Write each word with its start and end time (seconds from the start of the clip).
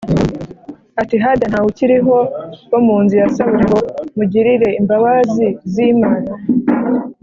ati 1.01 1.15
“Harya 1.23 1.45
nta 1.51 1.59
wukiriho 1.63 2.17
wo 2.71 2.79
mu 2.85 2.95
nzu 3.03 3.15
ya 3.21 3.27
Sawuli 3.35 3.63
ngo 3.69 3.79
mugirire 4.17 4.69
imbabazi 4.79 5.47
z’Imana?” 5.71 6.33